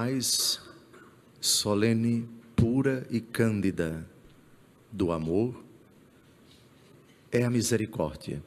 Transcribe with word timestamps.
mais 0.00 0.58
solene, 1.42 2.26
pura 2.56 3.06
e 3.10 3.20
cândida 3.20 4.08
do 4.90 5.12
amor 5.12 5.62
é 7.30 7.44
a 7.44 7.50
misericórdia. 7.50 8.42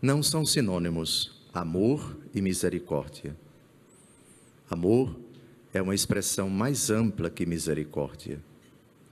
Não 0.00 0.22
são 0.22 0.46
sinônimos 0.46 1.42
amor 1.52 2.16
e 2.32 2.40
misericórdia. 2.40 3.36
Amor 4.70 5.18
é 5.74 5.82
uma 5.82 5.92
expressão 5.92 6.48
mais 6.48 6.88
ampla 6.88 7.28
que 7.28 7.44
misericórdia. 7.44 8.40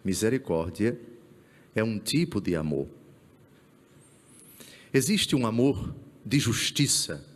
Misericórdia 0.04 0.96
é 1.74 1.82
um 1.82 1.98
tipo 1.98 2.40
de 2.40 2.54
amor. 2.54 2.86
Existe 4.94 5.34
um 5.34 5.44
amor 5.44 5.92
de 6.24 6.38
justiça, 6.38 7.28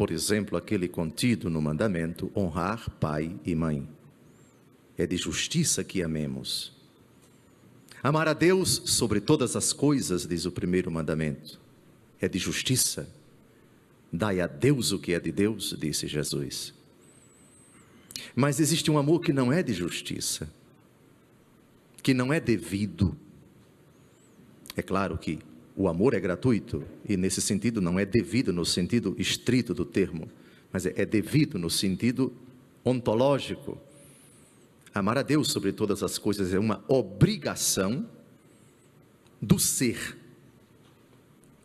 por 0.00 0.10
exemplo, 0.10 0.56
aquele 0.56 0.88
contido 0.88 1.50
no 1.50 1.60
mandamento 1.60 2.32
honrar 2.34 2.88
pai 2.92 3.38
e 3.44 3.54
mãe. 3.54 3.86
É 4.96 5.06
de 5.06 5.14
justiça 5.18 5.84
que 5.84 6.02
amemos. 6.02 6.72
Amar 8.02 8.26
a 8.26 8.32
Deus 8.32 8.80
sobre 8.86 9.20
todas 9.20 9.56
as 9.56 9.74
coisas, 9.74 10.26
diz 10.26 10.46
o 10.46 10.50
primeiro 10.50 10.90
mandamento, 10.90 11.60
é 12.18 12.26
de 12.26 12.38
justiça. 12.38 13.14
Dai 14.10 14.40
a 14.40 14.46
Deus 14.46 14.90
o 14.90 14.98
que 14.98 15.12
é 15.12 15.20
de 15.20 15.30
Deus, 15.30 15.76
disse 15.78 16.08
Jesus. 16.08 16.72
Mas 18.34 18.58
existe 18.58 18.90
um 18.90 18.96
amor 18.96 19.20
que 19.20 19.34
não 19.34 19.52
é 19.52 19.62
de 19.62 19.74
justiça, 19.74 20.50
que 22.02 22.14
não 22.14 22.32
é 22.32 22.40
devido. 22.40 23.14
É 24.74 24.80
claro 24.80 25.18
que 25.18 25.40
o 25.76 25.88
amor 25.88 26.14
é 26.14 26.20
gratuito 26.20 26.84
e, 27.08 27.16
nesse 27.16 27.40
sentido, 27.40 27.80
não 27.80 27.98
é 27.98 28.04
devido 28.04 28.52
no 28.52 28.64
sentido 28.64 29.14
estrito 29.18 29.72
do 29.72 29.84
termo, 29.84 30.28
mas 30.72 30.86
é, 30.86 30.94
é 30.96 31.06
devido 31.06 31.58
no 31.58 31.70
sentido 31.70 32.32
ontológico. 32.84 33.78
Amar 34.94 35.18
a 35.18 35.22
Deus 35.22 35.52
sobre 35.52 35.72
todas 35.72 36.02
as 36.02 36.18
coisas 36.18 36.52
é 36.52 36.58
uma 36.58 36.84
obrigação 36.88 38.06
do 39.40 39.58
ser 39.58 40.18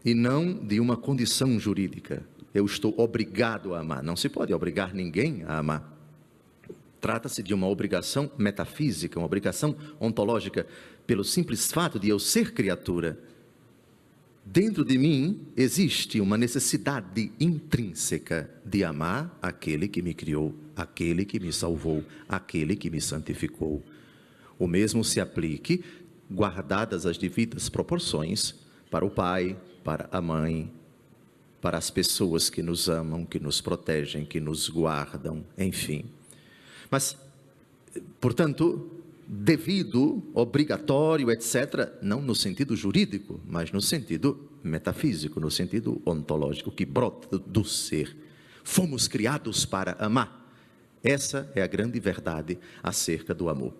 e 0.05 0.13
não 0.13 0.53
de 0.53 0.79
uma 0.79 0.95
condição 0.95 1.59
jurídica. 1.59 2.23
Eu 2.53 2.65
estou 2.65 2.93
obrigado 2.97 3.73
a 3.73 3.79
amar. 3.79 4.03
Não 4.03 4.15
se 4.15 4.29
pode 4.29 4.53
obrigar 4.53 4.93
ninguém 4.93 5.43
a 5.43 5.57
amar. 5.57 5.91
Trata-se 7.01 7.43
de 7.43 7.53
uma 7.53 7.67
obrigação 7.67 8.31
metafísica, 8.37 9.19
uma 9.19 9.25
obrigação 9.25 9.75
ontológica, 9.99 10.65
pelo 11.05 11.23
simples 11.23 11.71
fato 11.71 11.99
de 11.99 12.07
eu 12.07 12.19
ser 12.19 12.53
criatura. 12.53 13.19
Dentro 14.47 14.85
de 14.85 14.95
mim 14.95 15.47
existe 15.57 16.21
uma 16.21 16.37
necessidade 16.37 17.31
intrínseca 17.39 18.47
de 18.63 18.83
amar 18.83 19.35
aquele 19.41 19.87
que 19.87 20.03
me 20.03 20.13
criou, 20.13 20.53
aquele 20.75 21.25
que 21.25 21.39
me 21.39 21.51
salvou, 21.51 22.03
aquele 22.29 22.75
que 22.75 22.91
me 22.91 23.01
santificou. 23.01 23.83
O 24.59 24.67
mesmo 24.67 25.03
se 25.03 25.19
aplique, 25.19 25.83
guardadas 26.31 27.07
as 27.07 27.17
devidas 27.17 27.69
proporções, 27.69 28.53
para 28.91 29.03
o 29.03 29.09
pai, 29.09 29.59
para 29.83 30.07
a 30.11 30.21
mãe, 30.21 30.71
para 31.59 31.79
as 31.79 31.89
pessoas 31.89 32.47
que 32.47 32.61
nos 32.61 32.87
amam, 32.87 33.25
que 33.25 33.39
nos 33.39 33.59
protegem, 33.61 34.23
que 34.25 34.39
nos 34.39 34.69
guardam, 34.69 35.43
enfim. 35.57 36.05
Mas, 36.91 37.17
portanto, 38.21 38.94
devido, 39.27 40.23
obrigatório, 40.33 41.31
etc., 41.31 41.93
não 42.01 42.21
no 42.21 42.35
sentido 42.35 42.75
jurídico, 42.75 43.39
mas 43.47 43.71
no 43.71 43.81
sentido 43.81 44.49
metafísico, 44.63 45.39
no 45.39 45.49
sentido 45.49 46.01
ontológico, 46.05 46.71
que 46.71 46.85
brota 46.85 47.37
do 47.39 47.63
ser. 47.63 48.15
Fomos 48.63 49.07
criados 49.07 49.65
para 49.65 49.95
amar. 49.99 50.43
Essa 51.03 51.51
é 51.55 51.61
a 51.61 51.67
grande 51.67 51.99
verdade 51.99 52.57
acerca 52.81 53.33
do 53.33 53.49
amor. 53.49 53.73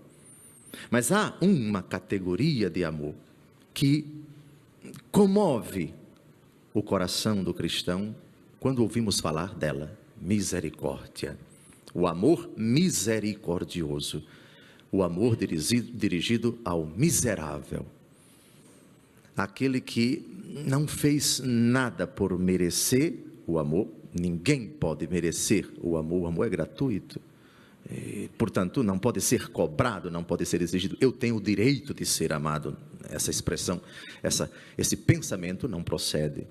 Mas 0.90 1.12
há 1.12 1.36
uma 1.42 1.82
categoria 1.82 2.70
de 2.70 2.84
amor 2.84 3.16
que 3.74 4.06
comove 5.12 5.94
o 6.74 6.84
coração 6.84 7.44
do 7.44 7.54
cristão 7.54 8.16
quando 8.60 8.80
ouvimos 8.80 9.20
falar 9.20 9.56
dela: 9.56 9.98
misericórdia. 10.22 11.38
O 11.94 12.08
amor 12.08 12.50
misericordioso 12.58 14.24
o 14.92 15.04
amor 15.04 15.36
dirigido, 15.36 16.58
ao 16.64 16.86
miserável, 16.86 17.86
aquele 19.36 19.82
que 19.82 20.26
não 20.66 20.88
fez 20.88 21.42
nada 21.44 22.08
por 22.08 22.38
merecer 22.40 23.14
o 23.46 23.60
amor, 23.60 23.88
ninguém 24.14 24.68
pode 24.68 25.08
merecer 25.08 25.70
o 25.82 25.98
amor, 25.98 26.24
o 26.24 26.28
amor 26.28 26.48
é 26.48 26.50
gratuito. 26.50 27.20
E, 27.92 28.30
portanto, 28.38 28.82
não 28.82 28.98
pode 28.98 29.22
ser 29.22 29.50
cobrado, 29.50 30.10
não 30.10 30.24
pode 30.24 30.46
ser 30.46 30.62
exigido. 30.62 30.98
Eu 31.00 31.12
tenho 31.12 31.36
o 31.36 31.42
direito 31.42 31.94
de 31.94 32.06
ser 32.06 32.34
amado. 32.34 32.76
Essa 33.10 33.30
expressão, 33.30 33.80
essa, 34.24 34.50
esse 34.78 34.96
pensamento 34.96 35.68
não 35.68 35.84
procede. 35.84 36.48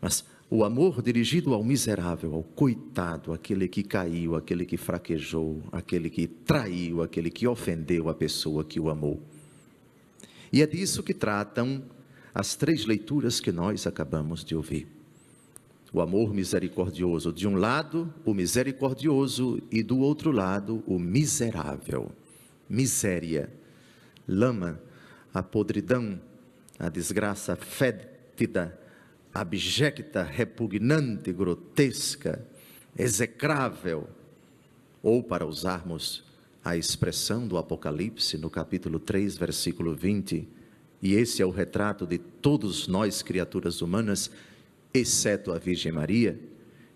Mas 0.00 0.24
o 0.54 0.64
amor 0.64 1.00
dirigido 1.00 1.54
ao 1.54 1.64
miserável, 1.64 2.34
ao 2.34 2.42
coitado, 2.42 3.32
aquele 3.32 3.66
que 3.66 3.82
caiu, 3.82 4.36
aquele 4.36 4.66
que 4.66 4.76
fraquejou, 4.76 5.62
aquele 5.72 6.10
que 6.10 6.26
traiu, 6.26 7.00
aquele 7.00 7.30
que 7.30 7.48
ofendeu 7.48 8.10
a 8.10 8.14
pessoa 8.14 8.62
que 8.62 8.78
o 8.78 8.90
amou. 8.90 9.18
E 10.52 10.60
é 10.60 10.66
disso 10.66 11.02
que 11.02 11.14
tratam 11.14 11.82
as 12.34 12.54
três 12.54 12.84
leituras 12.84 13.40
que 13.40 13.50
nós 13.50 13.86
acabamos 13.86 14.44
de 14.44 14.54
ouvir. 14.54 14.86
O 15.90 16.02
amor 16.02 16.34
misericordioso, 16.34 17.32
de 17.32 17.48
um 17.48 17.56
lado, 17.56 18.12
o 18.22 18.34
misericordioso, 18.34 19.58
e 19.70 19.82
do 19.82 20.00
outro 20.00 20.30
lado, 20.30 20.84
o 20.86 20.98
miserável. 20.98 22.12
Miséria, 22.68 23.50
lama, 24.28 24.78
a 25.32 25.42
podridão, 25.42 26.20
a 26.78 26.90
desgraça 26.90 27.56
fétida, 27.56 28.81
abjecta, 29.32 30.22
repugnante, 30.22 31.32
grotesca, 31.32 32.44
execrável, 32.96 34.08
ou 35.02 35.22
para 35.22 35.46
usarmos 35.46 36.24
a 36.64 36.76
expressão 36.76 37.48
do 37.48 37.56
Apocalipse 37.56 38.38
no 38.38 38.48
capítulo 38.48 38.98
3, 38.98 39.36
versículo 39.36 39.94
20, 39.94 40.46
e 41.02 41.14
esse 41.14 41.42
é 41.42 41.46
o 41.46 41.50
retrato 41.50 42.06
de 42.06 42.18
todos 42.18 42.86
nós, 42.86 43.22
criaturas 43.22 43.82
humanas, 43.82 44.30
exceto 44.94 45.50
a 45.50 45.58
Virgem 45.58 45.90
Maria, 45.90 46.38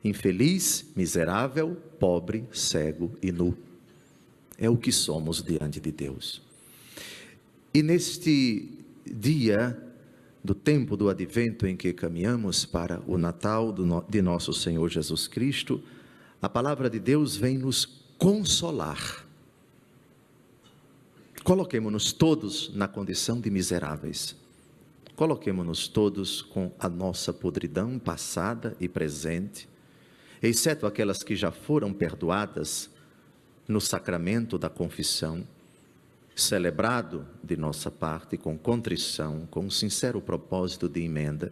infeliz, 0.05 0.87
miserável, 0.95 1.77
pobre, 1.99 2.45
cego 2.53 3.11
e 3.21 3.33
nu. 3.33 3.57
É 4.57 4.71
o 4.71 4.77
que 4.77 4.93
somos 4.93 5.43
diante 5.43 5.81
de 5.81 5.91
Deus. 5.91 6.41
E 7.75 7.83
neste 7.83 8.71
dia 9.05 9.77
do 10.47 10.55
tempo 10.55 10.97
do 10.97 11.09
advento 11.09 11.67
em 11.67 11.77
que 11.77 11.93
caminhamos 11.93 12.65
para 12.65 13.03
o 13.05 13.19
Natal 13.19 13.75
de 14.09 14.23
nosso 14.23 14.53
Senhor 14.53 14.89
Jesus 14.89 15.27
Cristo, 15.27 15.83
a 16.41 16.49
palavra 16.49 16.89
de 16.89 17.01
Deus 17.01 17.35
vem 17.35 17.59
nos 17.59 17.85
consolar. 18.17 19.27
Coloquemos-nos 21.43 22.13
todos 22.13 22.73
na 22.77 22.87
condição 22.87 23.41
de 23.41 23.51
miseráveis. 23.51 24.37
Coloquemos-nos 25.17 25.89
todos 25.89 26.43
com 26.43 26.71
a 26.79 26.89
nossa 26.89 27.33
podridão 27.33 27.99
passada 27.99 28.77
e 28.79 28.89
presente, 28.89 29.69
exceto 30.41 30.87
aquelas 30.87 31.25
que 31.25 31.35
já 31.35 31.51
foram 31.51 31.93
perdoadas 31.93 32.89
no 33.67 33.81
sacramento 33.81 34.57
da 34.57 34.69
confissão 34.71 35.45
celebrado 36.37 37.27
de 37.43 37.57
nossa 37.57 37.91
parte 37.91 38.37
com 38.37 38.59
contrição, 38.59 39.49
com 39.51 39.65
um 39.65 39.71
sincero 39.71 40.21
propósito 40.21 40.87
de 40.87 41.01
emenda, 41.01 41.51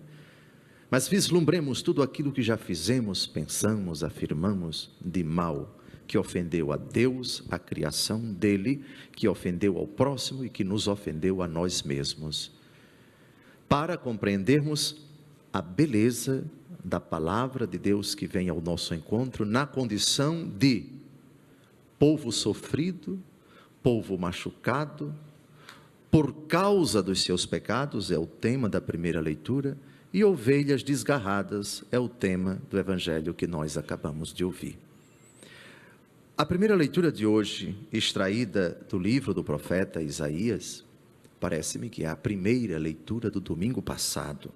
mas 0.90 1.08
vislumbremos 1.08 1.80
tudo 1.80 2.02
aquilo 2.02 2.30
que 2.30 2.42
já 2.42 2.58
fizemos, 2.58 3.26
pensamos, 3.26 4.04
afirmamos 4.04 4.90
de 5.00 5.24
mal, 5.24 5.80
que 6.06 6.18
ofendeu 6.18 6.70
a 6.70 6.76
Deus, 6.76 7.42
a 7.50 7.58
criação 7.58 8.20
dele, 8.20 8.84
que 9.12 9.26
ofendeu 9.26 9.78
ao 9.78 9.86
próximo 9.86 10.44
e 10.44 10.50
que 10.50 10.62
nos 10.62 10.86
ofendeu 10.86 11.40
a 11.40 11.48
nós 11.48 11.82
mesmos. 11.82 12.52
Para 13.66 13.96
compreendermos 13.96 15.02
a 15.50 15.62
beleza 15.62 16.44
da 16.84 17.00
palavra 17.00 17.66
de 17.66 17.78
Deus 17.78 18.14
que 18.14 18.26
vem 18.26 18.50
ao 18.50 18.60
nosso 18.60 18.94
encontro 18.94 19.46
na 19.46 19.66
condição 19.66 20.46
de 20.46 20.84
povo 21.98 22.30
sofrido, 22.30 23.18
povo 23.84 24.16
machucado, 24.16 25.14
por 26.10 26.32
causa 26.46 27.02
dos 27.02 27.22
seus 27.22 27.44
pecados, 27.44 28.10
é 28.10 28.18
o 28.18 28.26
tema 28.26 28.66
da 28.66 28.80
primeira 28.80 29.20
leitura, 29.20 29.76
e 30.10 30.24
ovelhas 30.24 30.82
desgarradas 30.82 31.84
é 31.92 31.98
o 31.98 32.08
tema 32.08 32.62
do 32.70 32.78
evangelho 32.78 33.34
que 33.34 33.46
nós 33.46 33.76
acabamos 33.76 34.32
de 34.32 34.42
ouvir. 34.42 34.78
A 36.34 36.46
primeira 36.46 36.74
leitura 36.74 37.12
de 37.12 37.26
hoje, 37.26 37.76
extraída 37.92 38.80
do 38.88 38.98
livro 38.98 39.34
do 39.34 39.44
profeta 39.44 40.00
Isaías, 40.00 40.82
parece-me 41.38 41.90
que 41.90 42.04
é 42.04 42.08
a 42.08 42.16
primeira 42.16 42.78
leitura 42.78 43.30
do 43.30 43.40
domingo 43.40 43.82
passado. 43.82 44.50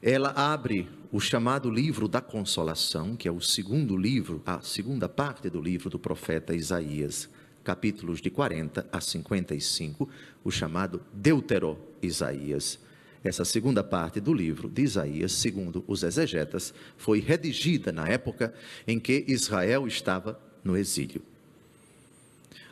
ela 0.00 0.30
abre 0.30 0.88
o 1.12 1.20
chamado 1.20 1.70
livro 1.70 2.08
da 2.08 2.20
consolação, 2.20 3.14
que 3.14 3.28
é 3.28 3.32
o 3.32 3.40
segundo 3.40 3.96
livro, 3.96 4.42
a 4.46 4.60
segunda 4.60 5.08
parte 5.08 5.50
do 5.50 5.60
livro 5.60 5.90
do 5.90 5.98
profeta 5.98 6.54
Isaías, 6.54 7.28
capítulos 7.64 8.20
de 8.20 8.30
40 8.30 8.86
a 8.92 9.00
55, 9.00 10.08
o 10.44 10.50
chamado 10.50 11.00
Deutero 11.12 11.78
Isaías. 12.02 12.78
Essa 13.24 13.44
segunda 13.44 13.82
parte 13.82 14.20
do 14.20 14.34
livro 14.34 14.68
de 14.68 14.82
Isaías, 14.82 15.32
segundo 15.32 15.82
os 15.88 16.02
exegetas, 16.02 16.74
foi 16.98 17.20
redigida 17.20 17.90
na 17.90 18.06
época 18.06 18.52
em 18.86 19.00
que 19.00 19.24
Israel 19.26 19.88
estava 19.88 20.38
no 20.62 20.76
exílio. 20.76 21.22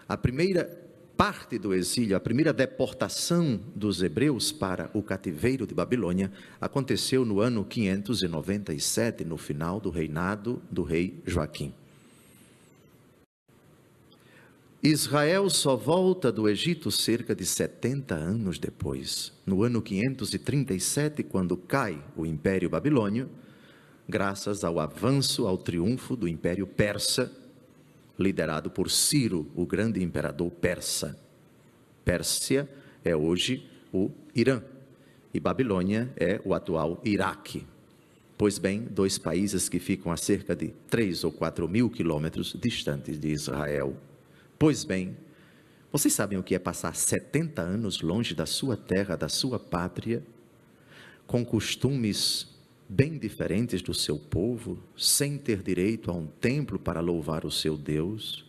A 0.07 0.17
primeira 0.17 0.83
parte 1.17 1.59
do 1.59 1.73
exílio, 1.73 2.17
a 2.17 2.21
primeira 2.21 2.53
deportação 2.53 3.59
dos 3.75 4.03
hebreus 4.03 4.53
para 4.53 4.91
o 4.93 5.03
cativeiro 5.03 5.67
de 5.67 5.75
Babilônia, 5.75 6.31
aconteceu 6.61 7.25
no 7.25 7.41
ano 7.41 7.65
597, 7.65 9.25
no 9.25 9.39
final 9.39 9.81
do 9.81 9.89
reinado 9.89 10.61
do 10.71 10.83
rei 10.83 11.23
Joaquim. 11.25 11.73
Israel 14.83 15.49
só 15.49 15.77
volta 15.77 16.33
do 16.33 16.49
Egito 16.49 16.91
cerca 16.91 17.35
de 17.35 17.47
70 17.47 18.15
anos 18.15 18.59
depois, 18.59 19.33
no 19.47 19.63
ano 19.63 19.81
537, 19.81 21.23
quando 21.23 21.57
cai 21.57 22.03
o 22.17 22.27
Império 22.27 22.69
Babilônio, 22.69 23.31
graças 24.09 24.65
ao 24.65 24.81
avanço, 24.81 25.47
ao 25.47 25.57
triunfo 25.57 26.17
do 26.17 26.27
Império 26.27 26.67
Persa 26.67 27.31
liderado 28.19 28.71
por 28.71 28.91
Ciro, 28.91 29.47
o 29.55 29.67
grande 29.67 30.03
imperador 30.03 30.51
persa. 30.51 31.19
Pérsia 32.05 32.69
é 33.05 33.15
hoje 33.15 33.67
o 33.93 34.11
Irã 34.35 34.63
e 35.33 35.41
Babilônia 35.41 36.13
é 36.17 36.41
o 36.45 36.55
atual 36.55 37.01
Iraque. 37.05 37.67
Pois 38.37 38.59
bem, 38.59 38.83
dois 38.83 39.19
países 39.19 39.69
que 39.69 39.79
ficam 39.79 40.11
a 40.11 40.17
cerca 40.17 40.55
de 40.55 40.69
3 40.91 41.25
ou 41.25 41.33
4 41.33 41.69
mil 41.69 41.89
quilômetros 41.89 42.57
distantes 42.61 43.19
de 43.19 43.29
Israel. 43.29 43.97
Pois 44.63 44.85
bem, 44.85 45.17
vocês 45.91 46.15
sabem 46.15 46.39
o 46.39 46.43
que 46.45 46.55
é 46.55 46.59
passar 46.61 46.95
70 46.95 47.61
anos 47.61 48.01
longe 48.01 48.33
da 48.33 48.47
sua 48.47 48.77
terra, 48.77 49.17
da 49.17 49.29
sua 49.29 49.59
pátria, 49.59 50.23
com 51.27 51.45
costumes 51.45 52.47
bem 52.89 53.19
diferentes 53.19 53.83
do 53.83 53.93
seu 53.93 54.17
povo, 54.17 54.79
sem 54.97 55.37
ter 55.37 55.65
direito 55.65 56.13
a 56.13 56.15
um 56.15 56.29
templo 56.29 56.79
para 56.79 57.01
louvar 57.01 57.45
o 57.45 57.51
seu 57.51 57.77
Deus, 57.77 58.45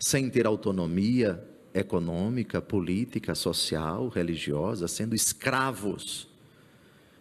sem 0.00 0.28
ter 0.28 0.48
autonomia 0.48 1.40
econômica, 1.72 2.60
política, 2.60 3.32
social, 3.36 4.08
religiosa, 4.08 4.88
sendo 4.88 5.14
escravos 5.14 6.26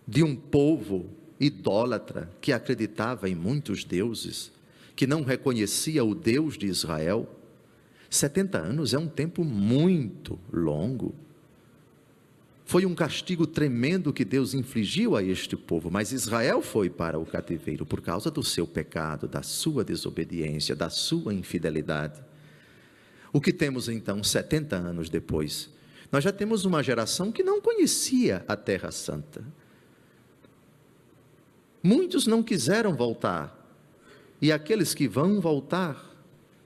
de 0.07 0.23
um 0.23 0.35
povo 0.35 1.11
idólatra 1.39 2.27
que 2.41 2.51
acreditava 2.51 3.29
em 3.29 3.35
muitos 3.35 3.83
deuses, 3.83 4.51
que 4.95 5.05
não 5.05 5.21
reconhecia 5.21 6.03
o 6.03 6.15
Deus 6.15 6.57
de 6.57 6.65
Israel. 6.65 7.35
70 8.09 8.57
anos 8.57 8.93
é 8.93 8.97
um 8.97 9.07
tempo 9.07 9.43
muito 9.43 10.39
longo 10.51 11.13
foi 12.69 12.85
um 12.85 12.93
castigo 12.93 13.47
tremendo 13.47 14.13
que 14.13 14.23
Deus 14.23 14.53
infligiu 14.53 15.15
a 15.15 15.23
este 15.23 15.57
povo, 15.57 15.89
mas 15.89 16.11
Israel 16.11 16.61
foi 16.61 16.87
para 16.87 17.17
o 17.17 17.25
cativeiro 17.25 17.83
por 17.83 17.99
causa 17.99 18.29
do 18.29 18.43
seu 18.43 18.67
pecado, 18.67 19.27
da 19.27 19.41
sua 19.41 19.83
desobediência, 19.83 20.75
da 20.75 20.87
sua 20.87 21.33
infidelidade. 21.33 22.23
O 23.33 23.41
que 23.41 23.51
temos 23.51 23.89
então 23.89 24.23
70 24.23 24.75
anos 24.75 25.09
depois? 25.09 25.67
Nós 26.11 26.23
já 26.23 26.31
temos 26.31 26.63
uma 26.63 26.83
geração 26.83 27.31
que 27.31 27.41
não 27.41 27.59
conhecia 27.59 28.45
a 28.47 28.55
Terra 28.55 28.91
Santa. 28.91 29.43
Muitos 31.81 32.27
não 32.27 32.43
quiseram 32.43 32.95
voltar, 32.95 33.67
e 34.39 34.51
aqueles 34.51 34.93
que 34.93 35.07
vão 35.07 35.41
voltar, 35.41 36.08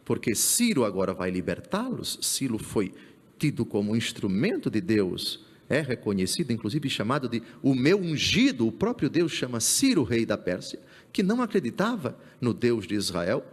porque 0.05 0.35
Ciro 0.35 0.85
agora 0.85 1.13
vai 1.13 1.31
libertá-los, 1.31 2.19
Ciro 2.21 2.57
foi 2.57 2.93
tido 3.37 3.65
como 3.65 3.95
instrumento 3.95 4.69
de 4.69 4.81
Deus 4.81 5.43
é 5.69 5.81
reconhecido, 5.81 6.51
inclusive 6.51 6.89
chamado 6.89 7.27
de 7.27 7.41
o 7.61 7.73
meu 7.73 7.97
ungido, 7.97 8.67
o 8.67 8.71
próprio 8.71 9.09
Deus 9.09 9.31
chama 9.31 9.59
Ciro, 9.59 10.03
rei 10.03 10.25
da 10.25 10.37
Pérsia, 10.37 10.79
que 11.11 11.23
não 11.23 11.41
acreditava 11.41 12.17
no 12.39 12.53
Deus 12.53 12.85
de 12.85 12.95
Israel, 12.95 13.43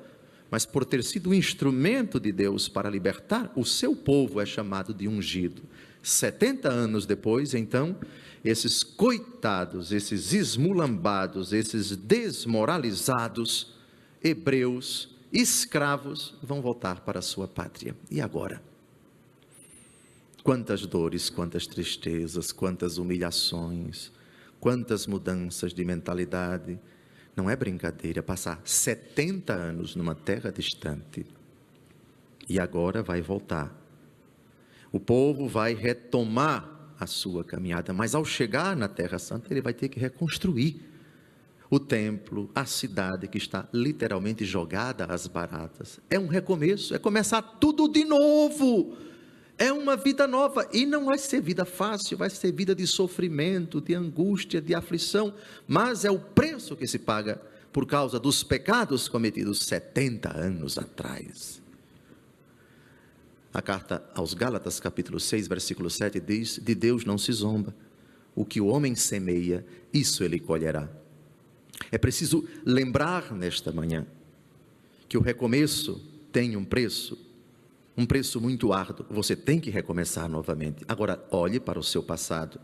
mas 0.51 0.67
por 0.67 0.85
ter 0.85 1.05
sido 1.05 1.31
um 1.31 1.35
instrumento 1.35 2.19
de 2.19 2.33
Deus 2.33 2.69
para 2.69 2.91
libertar 2.91 3.53
o 3.55 3.65
seu 3.65 3.95
povo, 3.95 4.41
é 4.41 4.47
chamado 4.47 4.93
de 4.93 5.07
ungido. 5.07 5.63
70 6.03 6.69
anos 6.69 7.07
depois, 7.07 7.55
então, 7.55 7.97
esses 8.45 8.83
coitados, 8.83 9.93
esses 9.93 10.33
esmulambados, 10.33 11.53
esses 11.53 11.95
desmoralizados 11.95 13.75
hebreus, 14.23 15.11
escravos, 15.33 16.35
vão 16.43 16.61
voltar 16.61 17.01
para 17.01 17.19
a 17.19 17.23
sua 17.23 17.47
pátria. 17.47 17.95
E 18.11 18.21
agora? 18.21 18.63
Quantas 20.43 20.87
dores, 20.87 21.31
quantas 21.31 21.67
tristezas, 21.67 22.51
quantas 22.51 22.99
humilhações, 22.99 24.11
quantas 24.61 25.07
mudanças 25.07 25.73
de 25.73 25.85
mentalidade. 25.85 26.79
Não 27.35 27.49
é 27.49 27.57
brincadeira 27.57 28.23
passar 28.23 28.61
70 28.65 29.53
anos 29.53 29.97
numa 29.97 30.15
terra 30.15 30.53
distante 30.53 31.25
e 32.49 32.59
agora 32.59 33.03
vai 33.03 33.23
voltar. 33.23 33.75
O 34.93 34.99
povo 34.99 35.49
vai 35.49 35.73
retomar 35.73 36.69
a 36.99 37.07
sua 37.07 37.45
caminhada, 37.45 37.93
mas 37.93 38.15
ao 38.15 38.25
chegar 38.25 38.77
na 38.77 38.89
Terra 38.89 39.19
Santa, 39.19 39.53
ele 39.53 39.63
vai 39.63 39.73
ter 39.73 39.89
que 39.89 39.99
reconstruir 39.99 40.90
o 41.71 41.79
templo, 41.79 42.51
a 42.55 42.67
cidade 42.67 43.29
que 43.29 43.39
está 43.39 43.67
literalmente 43.73 44.45
jogada 44.45 45.07
às 45.07 45.27
baratas. 45.27 46.01
É 46.11 46.19
um 46.19 46.27
recomeço, 46.27 46.95
é 46.95 46.99
começar 46.99 47.41
tudo 47.41 47.89
de 47.89 48.05
novo 48.05 48.97
é 49.61 49.71
uma 49.71 49.95
vida 49.95 50.27
nova 50.27 50.67
e 50.73 50.87
não 50.87 51.05
vai 51.05 51.19
ser 51.19 51.43
vida 51.43 51.67
fácil, 51.67 52.17
vai 52.17 52.31
ser 52.31 52.51
vida 52.51 52.75
de 52.75 52.87
sofrimento, 52.87 53.79
de 53.79 53.95
angústia, 53.95 54.59
de 54.59 54.75
aflição, 54.75 55.35
mas 55.69 56.03
é 56.03 56.11
o 56.11 56.19
preço 56.19 56.75
que 56.75 56.87
se 56.87 56.99
paga 56.99 57.39
por 57.71 57.87
causa 57.87 58.19
dos 58.19 58.43
pecados 58.43 59.07
cometidos 59.07 59.67
70 59.67 60.35
anos 60.35 60.79
atrás. 60.79 61.61
A 63.53 63.61
carta 63.61 64.03
aos 64.15 64.33
Gálatas, 64.33 64.81
capítulo 64.81 65.21
6, 65.21 65.47
versículo 65.47 65.91
7 65.91 66.19
diz: 66.21 66.59
De 66.63 66.75
Deus 66.75 67.05
não 67.05 67.19
se 67.19 67.31
zomba, 67.31 67.77
o 68.35 68.47
que 68.47 68.63
o 68.63 68.67
homem 68.67 68.95
semeia, 68.95 69.67
isso 69.93 70.25
ele 70.25 70.41
colherá. 70.41 70.89
É 71.91 71.99
preciso 71.99 72.45
lembrar 72.65 73.33
nesta 73.33 73.73
manhã 73.73 74.07
que 75.09 75.19
o 75.19 75.21
recomeço 75.21 76.01
tem 76.31 76.57
um 76.57 76.65
preço, 76.65 77.19
um 77.97 78.07
preço 78.07 78.41
muito 78.41 78.73
árduo. 78.73 79.07
Você 79.11 79.35
tem 79.35 79.59
que 79.59 79.71
recomeçar 79.71 80.29
novamente. 80.29 80.85
Agora, 80.87 81.25
olhe 81.31 81.59
para 81.59 81.79
o 81.79 81.83
seu 81.83 82.03
passado. 82.03 82.61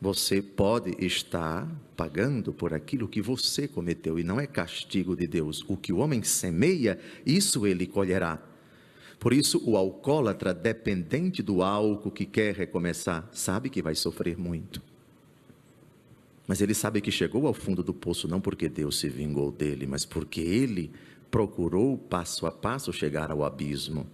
Você 0.00 0.42
pode 0.42 0.94
estar 1.04 1.68
pagando 1.96 2.52
por 2.52 2.74
aquilo 2.74 3.08
que 3.08 3.22
você 3.22 3.66
cometeu 3.66 4.18
e 4.18 4.22
não 4.22 4.38
é 4.38 4.46
castigo 4.46 5.16
de 5.16 5.26
Deus. 5.26 5.64
O 5.66 5.76
que 5.76 5.92
o 5.92 5.98
homem 5.98 6.22
semeia, 6.22 6.98
isso 7.24 7.66
ele 7.66 7.86
colherá. 7.86 8.40
Por 9.18 9.32
isso, 9.32 9.62
o 9.64 9.76
alcoólatra 9.76 10.52
dependente 10.52 11.42
do 11.42 11.62
álcool 11.62 12.10
que 12.10 12.26
quer 12.26 12.54
recomeçar, 12.54 13.28
sabe 13.32 13.70
que 13.70 13.80
vai 13.80 13.94
sofrer 13.94 14.38
muito. 14.38 14.82
Mas 16.46 16.60
ele 16.60 16.74
sabe 16.74 17.00
que 17.00 17.10
chegou 17.10 17.46
ao 17.46 17.54
fundo 17.54 17.82
do 17.82 17.94
poço 17.94 18.28
não 18.28 18.40
porque 18.40 18.68
Deus 18.68 18.98
se 18.98 19.08
vingou 19.08 19.50
dele, 19.50 19.86
mas 19.86 20.04
porque 20.04 20.40
ele 20.40 20.90
procurou 21.30 21.96
passo 21.96 22.46
a 22.46 22.52
passo 22.52 22.92
chegar 22.92 23.30
ao 23.30 23.42
abismo. 23.42 24.06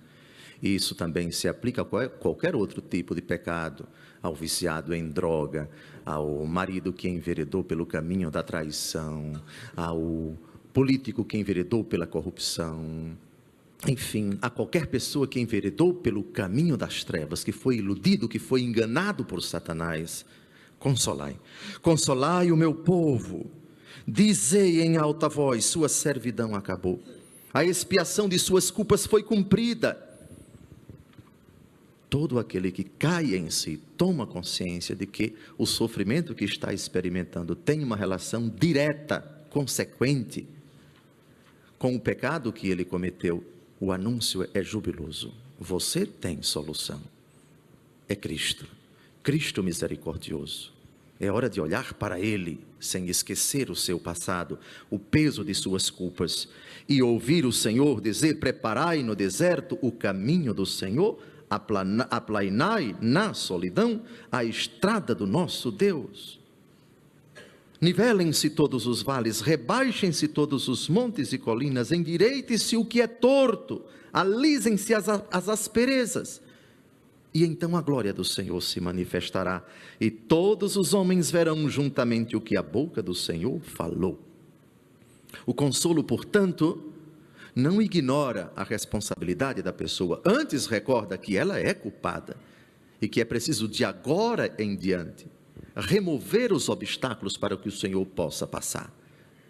Isso 0.63 0.95
também 0.95 1.31
se 1.33 1.49
aplica 1.49 1.83
a 1.83 2.09
qualquer 2.09 2.55
outro 2.55 2.81
tipo 2.81 3.15
de 3.15 3.23
pecado, 3.23 3.87
ao 4.23 4.35
viciado 4.35 4.95
em 4.95 5.09
droga, 5.09 5.69
ao 6.05 6.45
marido 6.45 6.93
que 6.93 7.09
enveredou 7.09 7.65
pelo 7.65 7.87
caminho 7.87 8.31
da 8.31 8.43
traição, 8.43 9.33
ao 9.75 10.37
político 10.73 11.25
que 11.25 11.39
enveredou 11.39 11.83
pela 11.83 12.07
corrupção, 12.07 13.17
enfim, 13.89 14.39
a 14.43 14.51
qualquer 14.51 14.87
pessoa 14.87 15.27
que 15.27 15.41
enveredou 15.41 15.95
pelo 15.95 16.23
caminho 16.23 16.77
das 16.77 17.03
trevas, 17.03 17.43
que 17.43 17.53
foi 17.53 17.77
iludido, 17.77 18.29
que 18.29 18.39
foi 18.39 18.63
enganado 18.63 19.25
por 19.25 19.43
Satanás, 19.43 20.25
consolai. 20.81 21.39
Consolai 21.81 22.51
o 22.51 22.57
meu 22.57 22.75
povo 22.75 23.49
Dizei 24.07 24.81
em 24.81 24.97
alta 24.97 25.29
voz: 25.29 25.65
sua 25.65 25.89
servidão 25.89 26.55
acabou. 26.57 27.01
A 27.55 27.65
expiação 27.65 28.29
de 28.29 28.39
suas 28.41 28.71
culpas 28.71 29.07
foi 29.07 29.23
cumprida. 29.23 30.09
Todo 32.09 32.41
aquele 32.41 32.73
que 32.73 32.83
cai 32.83 33.37
em 33.37 33.51
si 33.51 33.81
toma 33.97 34.27
consciência 34.27 34.97
de 34.97 35.07
que 35.07 35.37
o 35.57 35.65
sofrimento 35.65 36.35
que 36.35 36.45
está 36.45 36.73
experimentando 36.73 37.55
tem 37.55 37.85
uma 37.85 37.95
relação 37.95 38.49
direta, 38.49 39.21
consequente, 39.49 40.49
com 41.79 41.95
o 41.95 42.01
pecado 42.01 42.53
que 42.53 42.69
ele 42.69 42.85
cometeu. 42.85 43.45
O 43.79 43.93
anúncio 43.93 44.49
é 44.53 44.63
jubiloso. 44.63 45.33
Você 45.59 46.05
tem 46.05 46.43
solução. 46.43 47.01
É 48.09 48.17
Cristo. 48.17 48.67
Cristo 49.31 49.63
misericordioso. 49.63 50.73
É 51.21 51.31
hora 51.31 51.49
de 51.49 51.61
olhar 51.61 51.95
para 51.95 52.19
Ele, 52.19 52.59
sem 52.81 53.09
esquecer 53.09 53.71
o 53.71 53.77
seu 53.77 53.97
passado, 53.97 54.59
o 54.91 54.99
peso 54.99 55.45
de 55.45 55.55
suas 55.55 55.89
culpas, 55.89 56.49
e 56.89 57.01
ouvir 57.01 57.47
o 57.47 57.53
Senhor 57.53 58.01
dizer: 58.01 58.41
Preparai 58.41 59.05
no 59.05 59.15
deserto 59.15 59.79
o 59.81 59.93
caminho 59.93 60.53
do 60.53 60.67
Senhor, 60.67 61.17
aplainai 61.49 62.97
na 63.01 63.33
solidão 63.33 64.03
a 64.33 64.43
estrada 64.43 65.15
do 65.15 65.29
nosso 65.29 65.71
Deus. 65.71 66.41
Nivelem-se 67.81 68.51
todos 68.51 68.85
os 68.85 69.01
vales, 69.01 69.41
rebaixem-se 69.41 70.27
todos 70.27 70.67
os 70.67 70.89
montes 70.89 71.33
e 71.33 71.39
colinas, 71.39 71.93
endireite-se 71.93 72.77
o 72.77 72.85
que 72.85 73.01
é 73.01 73.07
torto, 73.07 73.81
alisem-se 74.13 74.93
as, 74.93 75.09
as 75.09 75.49
asperezas 75.49 76.43
e 77.33 77.45
então 77.45 77.77
a 77.77 77.81
glória 77.81 78.13
do 78.13 78.25
Senhor 78.25 78.61
se 78.61 78.81
manifestará, 78.81 79.65
e 80.01 80.11
todos 80.11 80.77
os 80.77 80.95
homens 80.95 81.31
verão 81.31 81.69
juntamente 81.69 82.37
o 82.37 82.41
que 82.41 82.57
a 82.57 82.63
boca 82.63 83.03
do 83.03 83.15
Senhor 83.15 83.61
falou. 83.61 84.21
O 85.47 85.55
consolo, 85.55 86.03
portanto, 86.03 86.93
não 87.55 87.81
ignora 87.81 88.53
a 88.57 88.65
responsabilidade 88.65 89.63
da 89.63 89.73
pessoa, 89.73 90.21
antes 90.25 90.67
recorda 90.67 91.17
que 91.17 91.37
ela 91.37 91.59
é 91.59 91.73
culpada 91.73 92.37
e 93.01 93.09
que 93.09 93.21
é 93.21 93.25
preciso 93.25 93.69
de 93.69 93.85
agora 93.85 94.55
em 94.59 94.77
diante 94.77 95.27
remover 95.77 96.53
os 96.53 96.69
obstáculos 96.69 97.37
para 97.37 97.57
que 97.57 97.69
o 97.69 97.73
Senhor 97.73 98.05
possa 98.07 98.47
passar. 98.47 98.93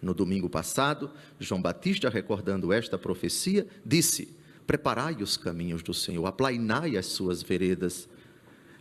No 0.00 0.14
domingo 0.14 0.48
passado, 0.48 1.10
João 1.38 1.60
Batista, 1.60 2.08
recordando 2.08 2.72
esta 2.72 2.98
profecia, 2.98 3.66
disse: 3.84 4.34
Preparai 4.70 5.16
os 5.20 5.36
caminhos 5.36 5.82
do 5.82 5.92
Senhor, 5.92 6.24
aplainai 6.26 6.96
as 6.96 7.06
suas 7.06 7.42
veredas. 7.42 8.08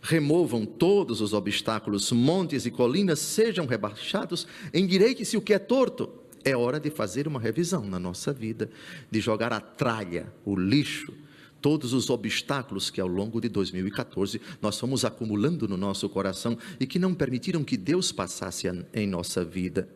Removam 0.00 0.64
todos 0.64 1.20
os 1.20 1.32
obstáculos, 1.32 2.12
montes 2.12 2.64
e 2.64 2.70
colinas 2.70 3.18
sejam 3.18 3.66
rebaixados, 3.66 4.46
endireite-se 4.72 5.36
o 5.36 5.40
que 5.40 5.52
é 5.52 5.58
torto. 5.58 6.08
É 6.44 6.56
hora 6.56 6.78
de 6.78 6.90
fazer 6.90 7.26
uma 7.26 7.40
revisão 7.40 7.84
na 7.84 7.98
nossa 7.98 8.32
vida, 8.32 8.70
de 9.10 9.20
jogar 9.20 9.52
a 9.52 9.58
tralha, 9.58 10.32
o 10.44 10.54
lixo, 10.54 11.12
todos 11.60 11.92
os 11.92 12.08
obstáculos 12.08 12.88
que 12.88 13.00
ao 13.00 13.08
longo 13.08 13.40
de 13.40 13.48
2014 13.48 14.40
nós 14.62 14.78
fomos 14.78 15.04
acumulando 15.04 15.66
no 15.66 15.76
nosso 15.76 16.08
coração 16.08 16.56
e 16.78 16.86
que 16.86 17.00
não 17.00 17.12
permitiram 17.12 17.64
que 17.64 17.76
Deus 17.76 18.12
passasse 18.12 18.68
em 18.94 19.08
nossa 19.08 19.44
vida. 19.44 19.88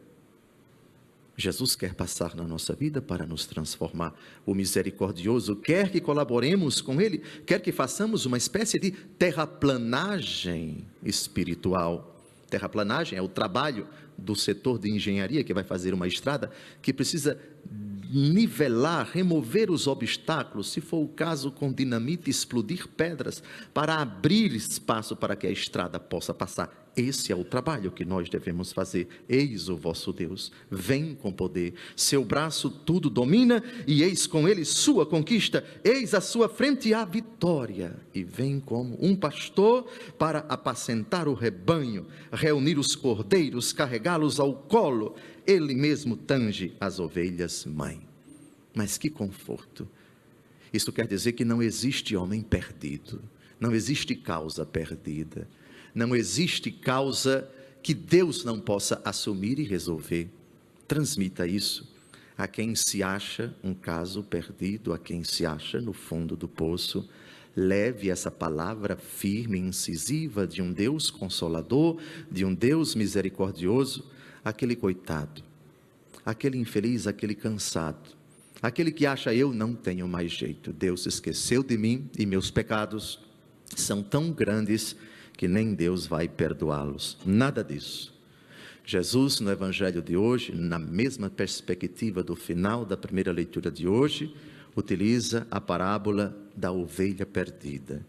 Jesus 1.37 1.75
quer 1.75 1.95
passar 1.95 2.35
na 2.37 2.45
nossa 2.45 2.75
vida 2.75 3.03
para 3.03 3.27
nos 3.27 3.45
transformar. 3.45 4.15
O 4.47 4.55
misericordioso 4.55 5.57
quer 5.57 5.91
que 5.91 6.01
colaboremos 6.01 6.81
com 6.81 7.01
Ele, 7.01 7.19
quer 7.45 7.61
que 7.61 7.73
façamos 7.73 8.25
uma 8.25 8.37
espécie 8.37 8.79
de 8.79 8.93
terraplanagem 8.93 10.87
espiritual. 11.03 12.15
Terraplanagem 12.49 13.19
é 13.19 13.23
o 13.23 13.29
trabalho 13.29 13.89
do 14.17 14.37
setor 14.37 14.79
de 14.79 14.89
engenharia 14.91 15.43
que 15.43 15.53
vai 15.53 15.65
fazer 15.65 15.93
uma 15.93 16.07
estrada 16.07 16.53
que 16.81 16.93
precisa 16.93 17.37
nivelar, 18.13 19.11
remover 19.13 19.73
os 19.73 19.89
obstáculos, 19.89 20.71
se 20.71 20.81
for 20.81 20.99
o 20.99 21.09
caso, 21.09 21.51
com 21.51 21.73
dinamite, 21.73 22.31
explodir 22.31 22.87
pedras, 22.87 23.43
para 23.73 23.97
abrir 23.97 24.55
espaço 24.55 25.17
para 25.17 25.35
que 25.35 25.49
a 25.49 25.51
estrada 25.51 25.99
possa 25.99 26.33
passar. 26.33 26.84
Esse 26.97 27.33
é 27.33 27.37
o 27.37 27.45
trabalho 27.45 27.91
que 27.91 28.05
nós 28.05 28.29
devemos 28.29 28.73
fazer. 28.73 29.09
Eis 29.29 29.69
o 29.69 29.77
vosso 29.77 30.13
Deus, 30.13 30.53
vem 30.71 31.15
com 31.15 31.33
poder, 31.33 31.75
seu 31.97 32.25
braço 32.25 32.71
tudo 32.71 33.11
domina, 33.11 33.63
e 33.87 34.03
eis 34.03 34.27
com 34.27 34.49
ele 34.49 34.65
sua 34.65 35.05
conquista, 35.05 35.65
eis 35.83 36.15
à 36.15 36.21
sua 36.21 36.49
frente 36.49 36.95
a 36.95 37.05
vitória. 37.05 37.97
E 38.15 38.23
vem 38.23 38.61
como 38.61 38.97
um 39.05 39.17
pastor 39.17 39.87
para 40.17 40.41
apacentar 40.41 41.27
o 41.27 41.35
rebanho, 41.35 42.07
reunir 42.33 42.79
os 42.79 42.95
cordeiros, 42.95 43.73
carregá-los 43.73 44.39
ao 44.39 44.55
colo, 44.55 45.17
ele 45.45 45.75
mesmo 45.75 46.17
tange 46.17 46.77
as 46.81 47.01
ovelhas 47.01 47.65
mãe. 47.65 48.07
Mas 48.73 48.97
que 48.97 49.11
conforto! 49.11 49.89
Isso 50.73 50.93
quer 50.93 51.07
dizer 51.07 51.33
que 51.33 51.45
não 51.45 51.63
existe 51.63 52.17
homem 52.17 52.41
perdido, 52.41 53.23
não 53.59 53.75
existe 53.75 54.15
causa 54.15 54.65
perdida 54.67 55.49
não 55.95 56.15
existe 56.15 56.71
causa 56.71 57.49
que 57.83 57.95
Deus 57.95 58.45
não 58.45 58.59
possa 58.59 59.01
assumir 59.05 59.59
e 59.59 59.63
resolver. 59.63 60.29
Transmita 60.89 61.47
isso 61.47 61.93
a 62.37 62.49
quem 62.49 62.75
se 62.75 63.03
acha 63.03 63.55
um 63.63 63.73
caso 63.73 64.23
perdido, 64.23 64.93
a 64.93 64.99
quem 64.99 65.23
se 65.23 65.47
acha 65.47 65.81
no 65.81 65.93
fundo 65.93 66.37
do 66.37 66.49
poço. 66.49 67.09
Leve 67.57 68.11
essa 68.11 68.31
palavra 68.31 68.97
firme 68.97 69.59
e 69.59 69.63
incisiva 69.63 70.47
de 70.47 70.61
um 70.61 70.73
Deus 70.73 71.11
consolador, 71.11 72.01
de 72.29 72.45
um 72.45 72.53
Deus 72.53 72.97
misericordioso, 72.97 74.11
aquele 74.45 74.75
coitado, 74.75 75.43
aquele 76.27 76.59
infeliz, 76.59 77.07
aquele 77.07 77.35
cansado, 77.35 78.11
aquele 78.61 78.91
que 78.91 79.07
acha 79.07 79.33
eu 79.33 79.53
não 79.53 79.73
tenho 79.73 80.09
mais 80.09 80.33
jeito. 80.33 80.73
Deus 80.73 81.07
esqueceu 81.07 81.63
de 81.63 81.79
mim 81.79 82.11
e 82.19 82.27
meus 82.27 82.51
pecados 82.51 83.21
são 83.77 84.03
tão 84.03 84.33
grandes 84.33 84.97
que 85.37 85.49
nem 85.49 85.75
Deus 85.75 86.07
vai 86.07 86.29
perdoá-los. 86.29 87.19
Nada 87.25 87.63
disso. 87.63 88.13
Jesus, 88.85 89.41
no 89.41 89.51
Evangelho 89.51 90.03
de 90.03 90.17
hoje, 90.17 90.53
na 90.55 90.79
mesma 90.79 91.31
perspectiva 91.31 92.23
do 92.23 92.37
final 92.37 92.85
da 92.85 92.97
primeira 92.97 93.33
leitura 93.33 93.71
de 93.71 93.89
hoje, 93.89 94.35
utiliza 94.77 95.47
a 95.51 95.61
parábola 95.61 96.37
da 96.55 96.71
ovelha 96.71 97.25
perdida. 97.25 98.05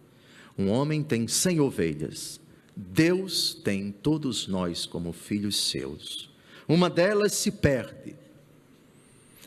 Um 0.58 0.70
homem 0.70 1.01
tem 1.01 1.27
cem 1.27 1.60
ovelhas. 1.60 2.39
Deus 2.75 3.53
tem 3.53 3.91
todos 3.91 4.48
nós 4.48 4.86
como 4.86 5.13
filhos 5.13 5.70
seus. 5.70 6.29
Uma 6.67 6.89
delas 6.89 7.34
se 7.34 7.51
perde. 7.51 8.15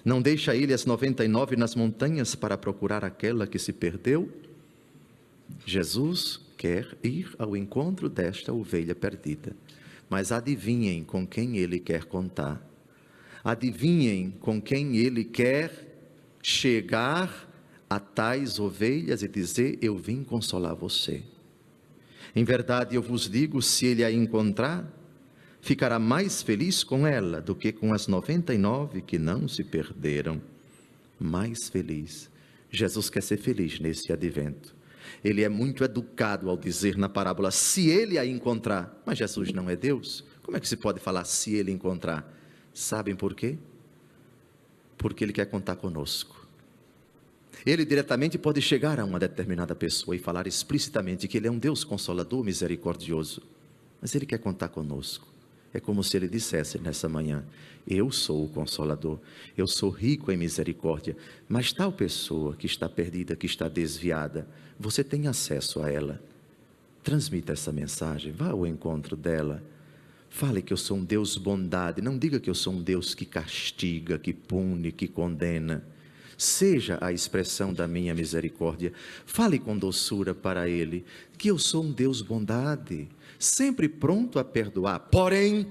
Não 0.05 0.23
deixa 0.23 0.57
ele 0.57 0.73
as 0.73 0.87
99 0.87 1.57
nas 1.57 1.75
montanhas 1.75 2.35
para 2.35 2.57
procurar 2.57 3.05
aquela 3.05 3.47
que 3.47 3.59
se 3.59 3.73
perdeu? 3.73 4.33
Jesus 5.67 6.41
quer 6.59 6.99
ir 7.03 7.35
ao 7.38 7.57
encontro 7.57 8.09
desta 8.09 8.53
ovelha 8.53 8.95
perdida. 8.95 9.57
Mas 10.11 10.33
adivinhem 10.33 11.05
com 11.05 11.27
quem 11.27 11.57
ele 11.57 11.79
quer 11.79 12.05
contar. 12.05 12.61
Adivinhem 13.45 14.33
com 14.41 14.61
quem 14.61 14.97
ele 14.97 15.25
quer 15.25 15.71
chegar 16.43 17.49
a 17.88 18.00
tais 18.00 18.59
ovelhas 18.59 19.23
e 19.23 19.29
dizer: 19.29 19.79
Eu 19.81 19.97
vim 19.97 20.25
consolar 20.25 20.75
você. 20.75 21.23
Em 22.35 22.45
verdade, 22.45 22.97
eu 22.97 23.03
vos 23.03 23.29
digo: 23.29 23.62
se 23.62 23.87
ele 23.87 24.05
a 24.05 24.11
encontrar, 24.11 24.91
ficará 25.61 25.99
mais 25.99 26.43
feliz 26.43 26.83
com 26.83 27.07
ela 27.07 27.41
do 27.41 27.55
que 27.55 27.73
com 27.73 27.93
as 27.93 28.07
99 28.07 29.03
que 29.03 29.19
não 29.19 29.47
se 29.47 29.62
perderam. 29.62 30.41
Mais 31.19 31.69
feliz. 31.69 32.31
Jesus 32.71 33.09
quer 33.09 33.23
ser 33.23 33.38
feliz 33.38 33.81
nesse 33.81 34.12
advento. 34.12 34.78
Ele 35.25 35.43
é 35.43 35.49
muito 35.49 35.85
educado 35.85 36.49
ao 36.49 36.57
dizer 36.57 36.97
na 36.97 37.09
parábola, 37.09 37.50
se 37.50 37.88
ele 37.88 38.19
a 38.19 38.27
encontrar. 38.27 39.03
Mas 39.05 39.19
Jesus 39.19 39.53
não 39.53 39.69
é 39.69 39.77
Deus. 39.77 40.25
Como 40.43 40.57
é 40.57 40.61
que 40.61 40.69
se 40.69 40.77
pode 40.77 41.00
falar 41.00 41.25
se 41.25 41.55
ele 41.55 41.71
encontrar? 41.71 42.35
Sabem 42.73 43.15
por 43.15 43.35
quê? 43.35 43.59
Porque 44.97 45.25
ele 45.25 45.33
quer 45.33 45.47
contar 45.47 45.77
conosco. 45.77 46.47
Ele 47.67 47.85
diretamente 47.85 48.38
pode 48.38 48.62
chegar 48.62 49.00
a 49.00 49.05
uma 49.05 49.19
determinada 49.19 49.75
pessoa 49.75 50.15
e 50.15 50.19
falar 50.19 50.47
explicitamente 50.47 51.27
que 51.27 51.37
ele 51.37 51.49
é 51.49 51.50
um 51.50 51.59
Deus 51.59 51.85
consolador, 51.85 52.45
misericordioso. 52.45 53.43
Mas 54.00 54.15
ele 54.15 54.27
quer 54.27 54.38
contar 54.38 54.69
conosco. 54.69 55.38
É 55.73 55.81
como 55.81 56.03
se 56.03 56.17
ele 56.17 56.29
dissesse 56.29 56.79
nessa 56.79 57.09
manhã: 57.09 57.45
Eu 57.87 58.11
sou 58.11 58.45
o 58.45 58.49
consolador, 58.49 59.19
eu 59.57 59.67
sou 59.67 59.91
rico 59.91 60.33
em 60.33 60.37
misericórdia, 60.37 61.17
mas 61.49 61.73
tal 61.73 61.93
pessoa 61.93 62.55
que 62.57 62.67
está 62.67 62.89
perdida, 62.89 63.37
que 63.37 63.47
está 63.47 63.69
desviada, 63.69 64.49
você 64.79 65.05
tem 65.05 65.27
acesso 65.27 65.83
a 65.83 65.91
ela. 65.91 66.23
Transmita 67.03 67.53
essa 67.53 67.73
mensagem, 67.73 68.33
vá 68.33 68.51
ao 68.51 68.67
encontro 68.67 69.17
dela. 69.17 69.63
Fale 70.31 70.61
que 70.61 70.73
eu 70.73 70.77
sou 70.77 70.99
um 70.99 71.05
Deus 71.05 71.37
bondade, 71.37 72.03
não 72.03 72.19
diga 72.19 72.39
que 72.39 72.51
eu 72.51 72.55
sou 72.55 72.75
um 72.75 72.83
Deus 72.83 73.15
que 73.15 73.25
castiga, 73.25 74.19
que 74.19 74.33
pune, 74.33 74.93
que 74.93 75.09
condena. 75.09 75.83
Seja 76.37 76.99
a 77.01 77.11
expressão 77.11 77.73
da 77.73 77.89
minha 77.89 78.15
misericórdia. 78.15 78.93
Fale 79.27 79.59
com 79.59 79.77
doçura 79.77 80.35
para 80.35 80.69
ele 80.69 81.05
que 81.37 81.49
eu 81.51 81.59
sou 81.59 81.83
um 81.83 81.91
Deus 81.91 82.23
bondade, 82.23 83.09
sempre 83.38 83.88
pronto 83.88 84.38
a 84.38 84.45
perdoar. 84.45 84.99
Porém, 84.99 85.66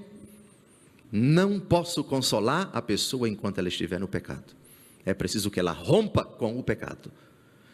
não 1.10 1.58
posso 1.58 2.02
consolar 2.04 2.70
a 2.72 2.82
pessoa 2.82 3.28
enquanto 3.28 3.58
ela 3.58 3.68
estiver 3.68 3.98
no 3.98 4.08
pecado. 4.08 4.56
É 5.04 5.14
preciso 5.14 5.50
que 5.50 5.60
ela 5.60 5.72
rompa 5.72 6.24
com 6.24 6.58
o 6.58 6.62
pecado. 6.62 7.10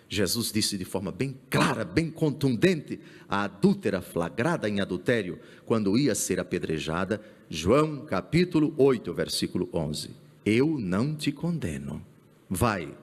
Jesus 0.08 0.52
disse 0.52 0.78
de 0.78 0.84
forma 0.84 1.10
bem 1.10 1.36
clara, 1.50 1.84
bem 1.84 2.10
contundente, 2.10 3.00
a 3.28 3.44
adúltera 3.44 4.00
flagrada 4.00 4.68
em 4.68 4.80
adultério, 4.80 5.40
quando 5.64 5.98
ia 5.98 6.14
ser 6.14 6.38
apedrejada, 6.38 7.20
João 7.48 8.04
capítulo 8.04 8.74
8, 8.76 9.12
versículo 9.12 9.68
11: 9.72 10.10
Eu 10.44 10.78
não 10.78 11.14
te 11.14 11.32
condeno, 11.32 12.04
vai, 12.48 12.94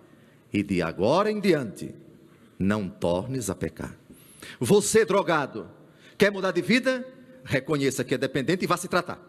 e 0.53 0.63
de 0.63 0.81
agora 0.81 1.29
em 1.29 1.39
diante, 1.39 1.93
não 2.57 2.87
tornes 2.87 3.49
a 3.49 3.55
pecar. 3.55 3.97
Você 4.59 5.03
drogado, 5.03 5.67
quer 6.21 6.31
mudar 6.31 6.51
de 6.51 6.61
vida? 6.61 7.03
reconheça 7.43 8.03
que 8.03 8.13
é 8.13 8.17
dependente 8.19 8.63
e 8.63 8.67
vá 8.67 8.77
se 8.77 8.87
tratar. 8.87 9.19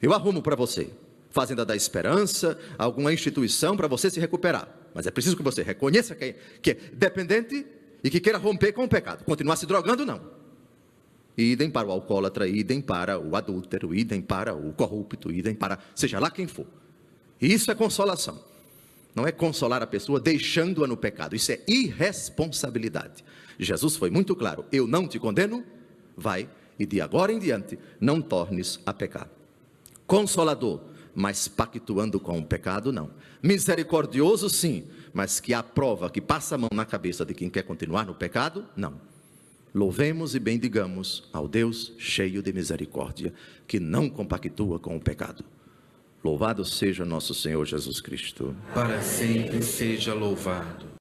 Eu 0.00 0.12
arrumo 0.12 0.40
para 0.40 0.54
você. 0.54 0.88
Fazenda 1.30 1.64
da 1.64 1.74
Esperança, 1.74 2.56
alguma 2.78 3.12
instituição 3.12 3.76
para 3.76 3.88
você 3.88 4.08
se 4.08 4.20
recuperar. 4.20 4.68
Mas 4.94 5.04
é 5.04 5.10
preciso 5.10 5.36
que 5.36 5.42
você 5.42 5.64
reconheça 5.64 6.14
que 6.14 6.24
é, 6.24 6.36
que 6.62 6.70
é 6.70 6.74
dependente 6.92 7.66
e 8.04 8.08
que 8.08 8.20
queira 8.20 8.38
romper 8.38 8.72
com 8.72 8.84
o 8.84 8.88
pecado. 8.88 9.24
Continuar 9.24 9.56
se 9.56 9.66
drogando, 9.66 10.06
não. 10.06 10.20
Idem 11.36 11.68
para 11.68 11.88
o 11.88 11.90
alcoólatra, 11.90 12.46
idem 12.46 12.80
para 12.80 13.18
o 13.18 13.34
adúltero, 13.34 13.92
idem 13.92 14.22
para 14.22 14.54
o 14.54 14.72
corrupto, 14.72 15.32
idem 15.32 15.56
para 15.56 15.80
seja 15.96 16.20
lá 16.20 16.30
quem 16.30 16.46
for. 16.46 16.66
Isso 17.40 17.72
é 17.72 17.74
consolação. 17.74 18.40
Não 19.12 19.26
é 19.26 19.32
consolar 19.32 19.82
a 19.82 19.86
pessoa 19.88 20.20
deixando-a 20.20 20.86
no 20.86 20.96
pecado. 20.96 21.34
Isso 21.34 21.50
é 21.50 21.60
irresponsabilidade. 21.66 23.24
Jesus 23.58 23.96
foi 23.96 24.10
muito 24.10 24.34
claro: 24.34 24.64
eu 24.72 24.86
não 24.86 25.06
te 25.06 25.18
condeno, 25.18 25.64
vai 26.16 26.48
e 26.78 26.84
de 26.84 27.00
agora 27.00 27.32
em 27.32 27.38
diante 27.38 27.78
não 28.00 28.20
tornes 28.20 28.80
a 28.84 28.92
pecar. 28.92 29.28
Consolador, 30.06 30.80
mas 31.14 31.48
pactuando 31.48 32.18
com 32.18 32.38
o 32.38 32.44
pecado, 32.44 32.92
não. 32.92 33.10
Misericordioso, 33.42 34.50
sim, 34.50 34.84
mas 35.12 35.40
que 35.40 35.54
aprova, 35.54 36.10
que 36.10 36.20
passa 36.20 36.54
a 36.54 36.58
mão 36.58 36.70
na 36.72 36.84
cabeça 36.84 37.24
de 37.24 37.34
quem 37.34 37.48
quer 37.48 37.62
continuar 37.62 38.06
no 38.06 38.14
pecado, 38.14 38.66
não. 38.76 39.00
Louvemos 39.74 40.34
e 40.34 40.38
bendigamos 40.38 41.28
ao 41.32 41.48
Deus 41.48 41.92
cheio 41.98 42.42
de 42.42 42.52
misericórdia, 42.52 43.32
que 43.66 43.80
não 43.80 44.08
compactua 44.08 44.78
com 44.78 44.96
o 44.96 45.00
pecado. 45.00 45.44
Louvado 46.22 46.64
seja 46.64 47.04
nosso 47.04 47.34
Senhor 47.34 47.64
Jesus 47.66 48.00
Cristo. 48.00 48.56
Para 48.72 49.02
sempre 49.02 49.62
seja 49.62 50.14
louvado. 50.14 50.93